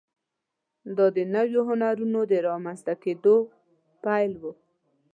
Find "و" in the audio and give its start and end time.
4.41-4.43